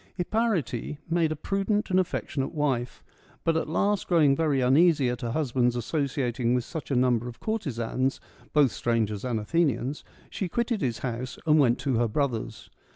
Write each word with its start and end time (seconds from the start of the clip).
Hipparete 0.15 0.97
made 1.11 1.31
a 1.31 1.35
prudent 1.35 1.91
and 1.91 1.99
affectionate 1.99 2.55
wife;— 2.55 3.03
but 3.45 3.55
at 3.55 3.69
last 3.69 4.07
growing 4.07 4.35
very 4.35 4.59
uneasy 4.59 5.09
at 5.11 5.21
her 5.21 5.29
husband's 5.29 5.75
associating 5.75 6.55
with 6.55 6.63
such 6.63 6.89
a 6.89 6.95
number 6.95 7.27
of 7.27 7.39
courtesans, 7.39 8.19
both 8.51 8.71
strangers 8.71 9.23
and 9.23 9.39
Athenians, 9.39 10.03
she 10.31 10.49
quitted 10.49 10.81
his 10.81 10.97
house 11.05 11.37
and 11.45 11.59
went 11.59 11.77
to 11.81 11.97
her 11.97 12.07
brother's. 12.07 12.71